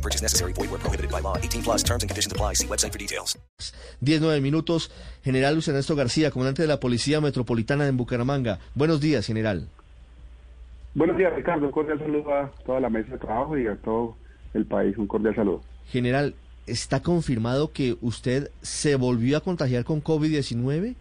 No 0.00 0.02
purchase 0.02 0.22
necessary. 0.22 0.54
Void 0.54 0.70
where 0.70 0.80
prohibited 0.80 1.10
by 1.10 1.20
law. 1.20 1.36
18 1.36 1.62
plus 1.62 1.84
terms 1.84 2.02
and 2.02 2.08
conditions 2.08 2.32
apply. 2.32 2.54
See 2.54 2.66
website 2.66 2.92
for 2.92 2.98
details. 2.98 3.38
19 4.00 4.40
minutos. 4.40 4.90
General 5.22 5.52
Luis 5.52 5.68
Ernesto 5.68 5.94
García, 5.94 6.30
comandante 6.30 6.62
de 6.62 6.68
la 6.68 6.80
Policía 6.80 7.20
Metropolitana 7.20 7.86
en 7.86 7.98
Bucaramanga. 7.98 8.58
Buenos 8.74 9.02
días, 9.02 9.26
general. 9.26 9.68
Buenos 10.94 11.18
días, 11.18 11.34
Ricardo. 11.34 11.66
Un 11.66 11.72
cordial 11.72 11.98
saludo 11.98 12.32
a 12.32 12.50
toda 12.64 12.80
la 12.80 12.88
mesa 12.88 13.12
de 13.12 13.18
trabajo 13.18 13.58
y 13.58 13.66
a 13.66 13.76
todo 13.76 14.16
el 14.54 14.64
país. 14.64 14.96
Un 14.96 15.06
cordial 15.06 15.34
saludo. 15.34 15.60
General, 15.88 16.34
¿está 16.66 17.02
confirmado 17.02 17.72
que 17.72 17.98
usted 18.00 18.50
se 18.62 18.94
volvió 18.94 19.36
a 19.36 19.42
contagiar 19.42 19.84
con 19.84 20.02
COVID-19 20.02 20.94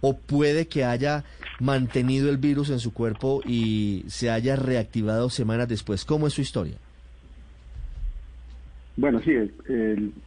o 0.00 0.16
puede 0.16 0.66
que 0.66 0.84
haya 0.84 1.22
mantenido 1.60 2.28
el 2.28 2.38
virus 2.38 2.70
en 2.70 2.80
su 2.80 2.92
cuerpo 2.92 3.42
y 3.46 4.04
se 4.08 4.28
haya 4.28 4.56
reactivado 4.56 5.30
semanas 5.30 5.68
después? 5.68 6.04
¿Cómo 6.04 6.26
es 6.26 6.34
su 6.34 6.40
historia? 6.40 6.76
Bueno, 9.00 9.18
sí, 9.20 9.32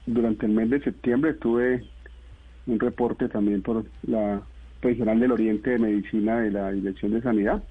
durante 0.08 0.48
el 0.48 0.52
mes 0.52 0.68
de 0.72 0.82
septiembre 0.82 1.36
tuve 1.36 1.84
un 2.66 2.80
reporte 2.80 3.30
también 3.30 3.62
por 3.62 3.86
la 4.02 4.41
Regional 4.82 5.20
del 5.20 5.32
Oriente 5.32 5.70
de 5.70 5.77
Medicina 5.77 6.40
de 6.40 6.49
la 6.49 6.71
Dirección 6.71 7.12
de 7.12 7.21
Sanidad. 7.21 7.62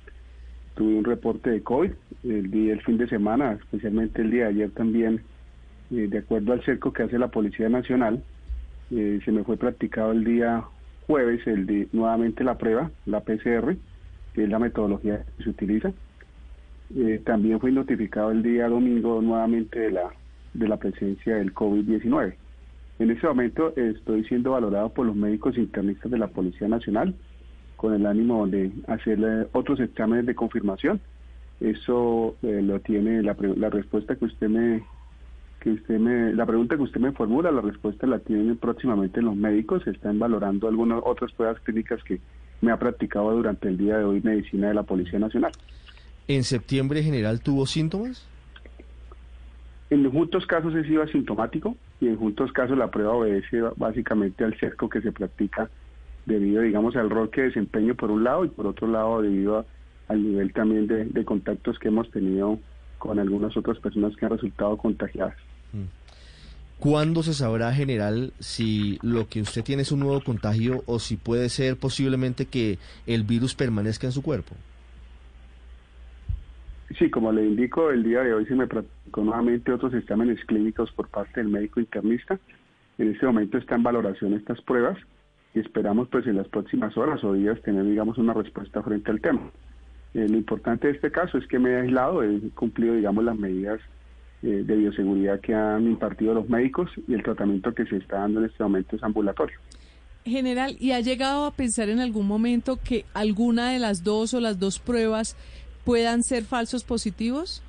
Tuve 0.77 0.95
un 0.95 1.03
reporte 1.03 1.51
de 1.51 1.61
COVID 1.61 1.91
el 2.23 2.51
día, 2.53 2.75
el 2.75 2.83
fin 2.83 2.99
de 2.99 3.09
semana, 3.09 3.55
especialmente 3.55 4.23
el 4.23 4.31
día 4.31 4.45
de 4.45 4.51
ayer 4.51 4.71
también, 4.71 5.23
eh, 5.91 6.07
de 6.07 6.19
acuerdo 6.19 6.53
al 6.53 6.63
cerco 6.63 6.93
que 6.93 7.03
hace 7.03 7.19
la 7.19 7.33
Policía 7.33 7.69
Nacional, 7.69 8.23
eh, 8.93 9.19
se 9.25 9.33
me 9.33 9.43
fue 9.43 9.57
practicado 9.57 10.13
el 10.13 10.23
día 10.23 10.63
jueves 11.09 11.45
el 11.49 11.67
de, 11.67 11.89
nuevamente 11.91 12.45
la 12.45 12.59
prueba, 12.59 12.93
la 13.07 13.23
PCR, 13.23 13.77
que 14.35 14.45
es 14.45 14.49
la 14.49 14.61
metodología 14.61 15.25
que 15.37 15.43
se 15.43 15.51
utiliza. 15.51 15.93
Eh, 16.95 17.21
también 17.25 17.59
fui 17.59 17.73
notificado 17.73 18.31
el 18.31 18.45
día 18.45 18.69
domingo 18.69 19.21
nuevamente 19.21 19.81
de 19.81 19.91
la, 19.91 20.13
de 20.55 20.69
la 20.69 20.77
presencia 20.77 21.37
del 21.37 21.55
COVID-19. 21.55 22.35
En 22.99 23.11
este 23.11 23.27
momento 23.27 23.75
estoy 23.77 24.25
siendo 24.25 24.53
valorado 24.53 24.91
por 24.91 25.07
los 25.07 25.17
médicos 25.17 25.57
internistas 25.57 26.11
de 26.11 26.19
la 26.19 26.29
Policía 26.29 26.69
Nacional 26.69 27.15
con 27.77 27.95
el 27.95 28.07
ánimo 28.07 28.47
de 28.47 28.71
hacer 28.87 29.19
eh, 29.21 29.49
otros 29.53 29.81
exámenes 29.81 30.27
de 30.27 30.35
confirmación. 30.35 31.01
Eso 31.61 32.37
eh, 32.43 32.61
lo 32.63 32.81
tiene 32.81 33.23
la, 33.23 33.37
la 33.57 33.71
respuesta 33.71 34.15
que 34.17 34.25
usted 34.27 34.49
me 34.49 34.85
que 35.59 35.71
usted 35.71 35.99
me 35.99 36.33
la 36.33 36.45
pregunta 36.45 36.77
que 36.77 36.83
usted 36.83 37.01
me 37.01 37.13
formula, 37.13 37.53
la 37.53 37.61
respuesta 37.61 38.07
la 38.07 38.19
tienen 38.19 38.57
próximamente 38.57 39.23
los 39.23 39.37
médicos, 39.37 39.87
están 39.87 40.19
valorando 40.19 40.67
algunas 40.67 41.01
otras 41.05 41.31
pruebas 41.33 41.61
clínicas 41.61 42.03
que 42.03 42.21
me 42.61 42.73
ha 42.73 42.79
practicado 42.79 43.31
durante 43.33 43.69
el 43.69 43.79
día 43.79 43.99
de 43.99 44.05
hoy 44.05 44.21
medicina 44.21 44.69
de 44.69 44.75
la 44.75 44.83
Policía 44.83 45.19
Nacional. 45.21 45.53
¿En 46.27 46.45
septiembre, 46.45 47.03
general, 47.03 47.41
tuvo 47.41 47.67
síntomas? 47.67 48.29
En 49.93 50.11
juntos 50.11 50.47
casos 50.47 50.75
he 50.75 50.85
sido 50.85 51.03
asintomático 51.03 51.77
y 52.01 52.09
en 52.09 52.17
juntos 52.17 52.51
casos 52.51 52.79
la 52.79 52.91
prueba 52.91 53.13
obedece 53.13 53.61
básicamente 53.77 54.43
al 54.43 54.59
cerco 54.59 54.89
que 54.89 55.03
se 55.03 55.13
practica 55.13 55.69
debido, 56.25 56.63
digamos, 56.63 56.97
al 56.97 57.11
rol 57.11 57.29
que 57.29 57.43
desempeño 57.43 57.95
por 57.95 58.11
un 58.11 58.25
lado 58.25 58.47
y 58.47 58.49
por 58.49 58.67
otro 58.67 58.87
lado 58.87 59.21
debido 59.21 59.67
al 60.09 60.23
nivel 60.23 60.51
también 60.55 60.87
de, 60.87 61.05
de 61.05 61.25
contactos 61.27 61.79
que 61.79 61.89
hemos 61.89 62.11
tenido 62.11 62.59
con 62.97 63.19
algunas 63.19 63.55
otras 63.55 63.79
personas 63.81 64.17
que 64.17 64.25
han 64.25 64.33
resultado 64.33 64.79
contagiadas. 64.79 65.37
¿Cuándo 66.79 67.23
se 67.23 67.35
sabrá, 67.35 67.75
general, 67.75 68.33
si 68.39 68.99
lo 69.03 69.29
que 69.29 69.43
usted 69.43 69.63
tiene 69.63 69.83
es 69.83 69.93
un 69.93 70.01
nuevo 70.01 70.23
contagio 70.23 70.85
o 70.87 71.01
si 71.01 71.19
puede 71.19 71.51
ser 71.51 71.77
posiblemente 71.77 72.47
que 72.47 72.79
el 73.07 73.25
virus 73.25 73.55
permanezca 73.55 74.07
en 74.07 74.13
su 74.13 74.23
cuerpo? 74.23 74.55
Sí, 76.99 77.11
como 77.11 77.33
le 77.33 77.45
indico, 77.45 77.91
el 77.91 78.03
día 78.03 78.21
de 78.23 78.35
hoy 78.35 78.45
se 78.47 78.55
me 78.55 78.67
practicó 78.67 79.23
nuevamente 79.23 79.73
otros 79.73 79.95
exámenes 79.95 80.45
clínicos 80.45 80.91
por 80.93 81.09
parte 81.09 81.41
del 81.41 81.49
médico 81.49 81.81
internista. 81.81 82.39
En 82.99 83.13
este 83.13 83.25
momento 83.27 83.59
está 83.59 83.77
en 83.77 83.83
valoración 83.83 84.35
estas 84.35 84.61
pruebas 84.63 84.99
y 85.55 85.61
esperamos 85.61 86.09
pues 86.09 86.27
en 86.27 86.37
las 86.37 86.49
próximas 86.49 86.97
horas 86.97 87.23
o 87.25 87.33
días 87.33 87.61
tener 87.63 87.85
digamos 87.85 88.19
una 88.19 88.35
respuesta 88.35 88.83
frente 88.83 89.11
al 89.11 89.21
tema. 89.21 89.51
Eh, 90.15 90.27
lo 90.29 90.37
importante 90.37 90.89
de 90.89 90.95
este 90.95 91.11
caso 91.11 91.39
es 91.39 91.47
que 91.47 91.59
me 91.59 91.71
he 91.71 91.81
aislado, 91.81 92.23
he 92.23 92.41
cumplido 92.51 92.95
digamos 92.95 93.25
las 93.25 93.39
medidas 93.39 93.81
eh, 94.43 94.63
de 94.65 94.77
bioseguridad 94.77 95.41
que 95.41 95.55
han 95.55 95.87
impartido 95.87 96.35
los 96.35 96.49
médicos 96.49 96.91
y 97.09 97.15
el 97.15 97.23
tratamiento 97.23 97.73
que 97.73 97.87
se 97.87 97.97
está 97.97 98.19
dando 98.19 98.41
en 98.41 98.47
este 98.47 98.63
momento 98.63 98.97
es 98.97 99.03
ambulatorio. 99.03 99.57
General, 100.25 100.77
¿y 100.79 100.93
ha 100.93 101.01
llegado 101.01 101.47
a 101.47 101.53
pensar 101.53 101.89
en 101.89 101.99
algún 101.99 102.29
momento 102.29 102.79
que 102.83 103.05
alguna 103.13 103.73
de 103.73 103.81
las 103.81 104.05
dos 104.05 104.35
o 104.35 104.41
las 104.41 104.59
dos 104.61 104.79
pruebas 104.79 105.37
puedan 105.85 106.23
ser 106.23 106.45
falsos 106.45 106.85
positivos? 106.85 107.63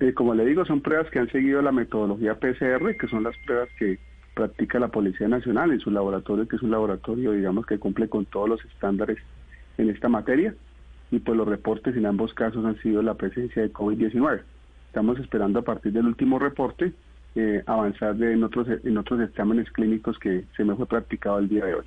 Eh, 0.00 0.12
como 0.12 0.34
le 0.34 0.44
digo, 0.44 0.64
son 0.64 0.80
pruebas 0.80 1.10
que 1.10 1.18
han 1.18 1.30
seguido 1.30 1.62
la 1.62 1.72
metodología 1.72 2.34
PCR, 2.38 2.96
que 2.98 3.06
son 3.08 3.22
las 3.22 3.36
pruebas 3.46 3.68
que 3.78 3.98
practica 4.34 4.78
la 4.80 4.88
Policía 4.88 5.28
Nacional 5.28 5.70
en 5.72 5.80
su 5.80 5.90
laboratorio, 5.90 6.48
que 6.48 6.56
es 6.56 6.62
un 6.62 6.72
laboratorio, 6.72 7.32
digamos, 7.32 7.64
que 7.66 7.78
cumple 7.78 8.08
con 8.08 8.24
todos 8.26 8.48
los 8.48 8.64
estándares 8.64 9.18
en 9.78 9.90
esta 9.90 10.08
materia. 10.08 10.54
Y 11.10 11.20
pues 11.20 11.36
los 11.36 11.46
reportes 11.46 11.96
en 11.96 12.06
ambos 12.06 12.34
casos 12.34 12.64
han 12.64 12.80
sido 12.82 13.02
la 13.02 13.14
presencia 13.14 13.62
de 13.62 13.72
COVID-19. 13.72 14.40
Estamos 14.88 15.18
esperando 15.20 15.60
a 15.60 15.62
partir 15.62 15.92
del 15.92 16.06
último 16.06 16.38
reporte 16.38 16.92
eh, 17.36 17.62
avanzar 17.66 18.16
de- 18.16 18.32
en, 18.32 18.42
otros, 18.44 18.66
en 18.84 18.96
otros 18.98 19.20
exámenes 19.20 19.70
clínicos 19.70 20.18
que 20.18 20.44
se 20.56 20.64
me 20.64 20.74
fue 20.74 20.86
practicado 20.86 21.38
el 21.38 21.48
día 21.48 21.64
de 21.66 21.74
hoy. 21.74 21.86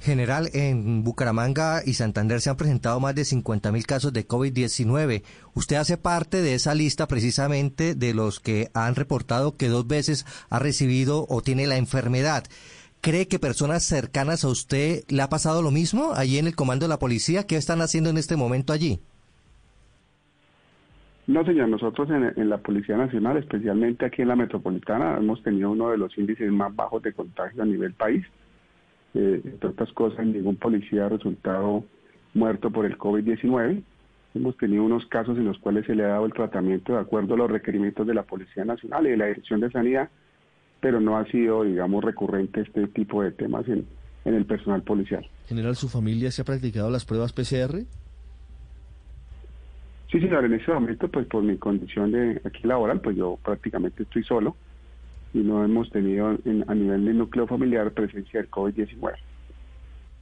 General, 0.00 0.48
en 0.52 1.04
Bucaramanga 1.04 1.82
y 1.84 1.94
Santander 1.94 2.40
se 2.40 2.50
han 2.50 2.56
presentado 2.56 2.98
más 3.00 3.14
de 3.14 3.24
50 3.24 3.72
mil 3.72 3.86
casos 3.86 4.12
de 4.12 4.26
COVID-19. 4.26 5.22
Usted 5.54 5.76
hace 5.76 5.96
parte 5.96 6.42
de 6.42 6.54
esa 6.54 6.74
lista 6.74 7.06
precisamente 7.06 7.94
de 7.94 8.14
los 8.14 8.40
que 8.40 8.68
han 8.74 8.94
reportado 8.94 9.56
que 9.56 9.68
dos 9.68 9.86
veces 9.86 10.26
ha 10.50 10.58
recibido 10.58 11.26
o 11.28 11.42
tiene 11.42 11.66
la 11.66 11.76
enfermedad. 11.76 12.44
¿Cree 13.00 13.26
que 13.26 13.40
personas 13.40 13.84
cercanas 13.84 14.44
a 14.44 14.48
usted 14.48 15.02
le 15.08 15.22
ha 15.22 15.28
pasado 15.28 15.60
lo 15.60 15.72
mismo 15.72 16.12
allí 16.14 16.38
en 16.38 16.46
el 16.46 16.54
comando 16.54 16.86
de 16.86 16.90
la 16.90 17.00
policía? 17.00 17.46
¿Qué 17.48 17.56
están 17.56 17.80
haciendo 17.80 18.10
en 18.10 18.16
este 18.16 18.36
momento 18.36 18.72
allí? 18.72 19.00
No, 21.26 21.44
señor, 21.44 21.68
nosotros 21.68 22.10
en, 22.10 22.32
en 22.36 22.48
la 22.48 22.58
Policía 22.58 22.96
Nacional, 22.96 23.36
especialmente 23.36 24.06
aquí 24.06 24.22
en 24.22 24.28
la 24.28 24.36
metropolitana, 24.36 25.16
hemos 25.16 25.42
tenido 25.42 25.70
uno 25.70 25.90
de 25.90 25.98
los 25.98 26.16
índices 26.18 26.50
más 26.50 26.74
bajos 26.74 27.02
de 27.02 27.12
contagio 27.12 27.62
a 27.62 27.66
nivel 27.66 27.92
país. 27.92 28.24
Eh, 29.14 29.40
entre 29.44 29.68
otras 29.68 29.92
cosas, 29.92 30.26
ningún 30.26 30.56
policía 30.56 31.06
ha 31.06 31.08
resultado 31.08 31.84
muerto 32.34 32.70
por 32.70 32.86
el 32.86 32.96
COVID-19. 32.96 33.82
Hemos 34.34 34.56
tenido 34.56 34.84
unos 34.84 35.04
casos 35.06 35.36
en 35.36 35.44
los 35.44 35.58
cuales 35.58 35.84
se 35.86 35.94
le 35.94 36.04
ha 36.04 36.08
dado 36.08 36.24
el 36.24 36.32
tratamiento 36.32 36.94
de 36.94 37.00
acuerdo 37.00 37.34
a 37.34 37.36
los 37.36 37.50
requerimientos 37.50 38.06
de 38.06 38.14
la 38.14 38.22
Policía 38.22 38.64
Nacional 38.64 39.06
y 39.06 39.10
de 39.10 39.16
la 39.18 39.26
Dirección 39.26 39.60
de 39.60 39.70
Sanidad, 39.70 40.08
pero 40.80 41.00
no 41.00 41.18
ha 41.18 41.26
sido, 41.26 41.64
digamos, 41.64 42.02
recurrente 42.02 42.62
este 42.62 42.86
tipo 42.88 43.22
de 43.22 43.32
temas 43.32 43.68
en, 43.68 43.86
en 44.24 44.34
el 44.34 44.46
personal 44.46 44.82
policial. 44.82 45.26
General, 45.46 45.76
¿su 45.76 45.88
familia 45.88 46.30
se 46.30 46.40
ha 46.40 46.44
practicado 46.46 46.90
las 46.90 47.04
pruebas 47.04 47.34
PCR? 47.34 47.84
Sí, 50.10 50.20
señor, 50.20 50.44
en 50.46 50.54
este 50.54 50.72
momento, 50.72 51.08
pues 51.08 51.26
por 51.26 51.42
mi 51.42 51.58
condición 51.58 52.12
de 52.12 52.40
aquí 52.44 52.66
laboral, 52.66 53.00
pues 53.00 53.16
yo 53.16 53.38
prácticamente 53.42 54.02
estoy 54.04 54.24
solo 54.24 54.56
y 55.34 55.38
no 55.38 55.64
hemos 55.64 55.90
tenido 55.90 56.36
en- 56.44 56.64
a 56.68 56.74
nivel 56.74 57.04
de 57.04 57.14
núcleo 57.14 57.46
familiar 57.46 57.90
presencia 57.92 58.40
del 58.40 58.50
COVID-19. 58.50 59.14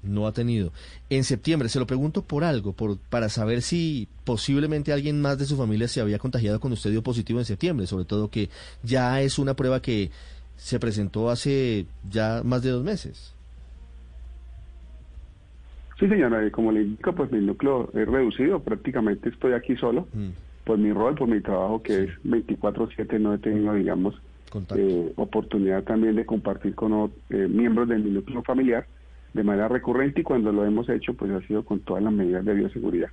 No 0.02 0.26
ha 0.26 0.32
tenido. 0.32 0.72
En 1.10 1.24
septiembre, 1.24 1.68
se 1.68 1.78
lo 1.78 1.86
pregunto 1.86 2.22
por 2.22 2.42
algo, 2.42 2.72
por, 2.72 2.96
para 3.10 3.28
saber 3.28 3.60
si 3.60 4.08
posiblemente 4.24 4.92
alguien 4.94 5.20
más 5.20 5.38
de 5.38 5.44
su 5.44 5.56
familia 5.58 5.88
se 5.88 6.00
había 6.00 6.18
contagiado 6.18 6.58
con 6.58 6.72
usted 6.72 6.90
dio 6.90 7.02
positivo 7.02 7.38
en 7.38 7.44
septiembre, 7.44 7.86
sobre 7.86 8.06
todo 8.06 8.30
que 8.30 8.48
ya 8.82 9.20
es 9.20 9.38
una 9.38 9.52
prueba 9.54 9.82
que 9.82 10.10
se 10.56 10.78
presentó 10.80 11.28
hace 11.30 11.84
ya 12.10 12.40
más 12.44 12.62
de 12.62 12.70
dos 12.70 12.82
meses. 12.84 13.34
Sí, 15.98 16.08
señora, 16.08 16.50
como 16.50 16.72
le 16.72 16.82
indico, 16.82 17.14
pues 17.14 17.30
mi 17.30 17.40
núcleo 17.40 17.90
es 17.92 18.08
reducido, 18.08 18.60
prácticamente 18.60 19.28
estoy 19.28 19.52
aquí 19.52 19.76
solo 19.76 20.08
Mm, 20.14 20.30
por 20.64 20.78
mi 20.78 20.92
rol, 20.92 21.14
por 21.14 21.28
mi 21.28 21.40
trabajo 21.42 21.82
que 21.82 22.04
es 22.04 22.10
24/7, 22.24 23.18
no 23.18 23.34
he 23.34 23.38
tenido, 23.38 23.74
digamos. 23.74 24.14
Eh, 24.76 25.12
oportunidad 25.16 25.82
también 25.84 26.16
de 26.16 26.26
compartir 26.26 26.74
con 26.74 27.12
eh, 27.30 27.46
miembros 27.48 27.88
de 27.88 27.98
mi 27.98 28.10
núcleo 28.10 28.42
familiar 28.42 28.86
de 29.34 29.44
manera 29.44 29.68
recurrente 29.68 30.20
y 30.22 30.24
cuando 30.24 30.50
lo 30.52 30.64
hemos 30.64 30.88
hecho, 30.88 31.14
pues 31.14 31.30
ha 31.30 31.40
sido 31.46 31.64
con 31.64 31.80
todas 31.80 32.02
las 32.02 32.12
medidas 32.12 32.44
de 32.44 32.54
bioseguridad. 32.54 33.10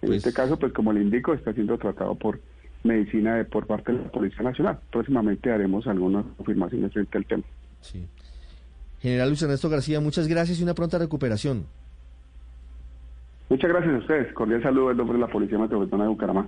En 0.00 0.08
Pues- 0.08 0.18
este 0.24 0.32
caso, 0.32 0.58
pues 0.58 0.72
como 0.72 0.92
le 0.92 1.02
indico, 1.02 1.34
está 1.34 1.52
siendo 1.52 1.76
tratado 1.76 2.14
por 2.14 2.40
medicina 2.84 3.36
de, 3.36 3.44
por 3.44 3.66
parte 3.66 3.92
de 3.92 3.98
la 3.98 4.10
Policía 4.10 4.42
Nacional. 4.42 4.78
Próximamente 4.90 5.50
haremos 5.50 5.86
algunas 5.86 6.24
confirmaciones 6.36 6.92
frente 6.92 7.18
al 7.18 7.26
tema. 7.26 7.42
Sí. 7.80 8.06
General 9.00 9.28
Luis 9.28 9.42
Ernesto 9.42 9.68
García, 9.68 10.00
muchas 10.00 10.26
gracias 10.28 10.58
y 10.60 10.62
una 10.62 10.74
pronta 10.74 10.98
recuperación. 10.98 11.66
Muchas 13.50 13.70
gracias 13.70 13.94
a 13.94 13.98
ustedes. 13.98 14.32
Cordial 14.34 14.62
saludo 14.62 14.90
en 14.90 14.96
nombre 14.98 15.14
de 15.16 15.20
la 15.20 15.28
Policía 15.32 15.58
Metropolitana 15.58 16.04
de 16.04 16.10
Bucaramanga. 16.10 16.47